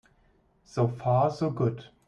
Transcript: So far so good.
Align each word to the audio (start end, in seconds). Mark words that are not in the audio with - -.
So 0.65 0.87
far 0.87 1.29
so 1.29 1.51
good. 1.51 1.83